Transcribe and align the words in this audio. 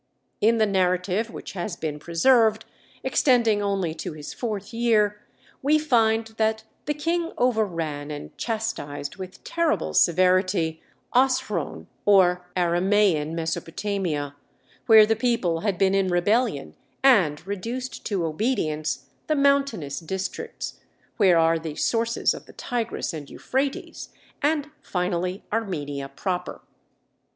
In 0.41 0.57
the 0.57 0.65
narrative 0.65 1.29
which 1.29 1.51
has 1.51 1.75
been 1.75 1.99
preserved, 1.99 2.65
extending 3.03 3.61
only 3.61 3.93
to 3.93 4.13
his 4.13 4.33
fourth 4.33 4.73
year, 4.73 5.21
we 5.61 5.77
find 5.77 6.25
that 6.37 6.63
the 6.85 6.95
King 6.95 7.31
overran 7.37 8.09
and 8.09 8.35
chastised 8.35 9.17
with 9.17 9.43
terrible 9.43 9.93
severity 9.93 10.81
Osrhoene 11.13 11.85
or 12.03 12.49
Aramæan 12.57 13.33
Mesopotamia, 13.33 14.35
where 14.87 15.05
the 15.05 15.15
people 15.15 15.59
had 15.59 15.77
been 15.77 15.93
in 15.93 16.07
rebellion, 16.07 16.75
and 17.03 17.45
reduced 17.45 18.03
to 18.07 18.25
obedience 18.25 19.05
the 19.27 19.35
mountainous 19.35 19.99
districts, 19.99 20.79
where 21.17 21.37
are 21.37 21.59
the 21.59 21.75
sources 21.75 22.33
of 22.33 22.47
the 22.47 22.53
Tigris 22.53 23.13
and 23.13 23.29
Euphrates, 23.29 24.09
and 24.41 24.71
finally 24.81 25.43
Armenia 25.53 26.09
proper. 26.09 26.61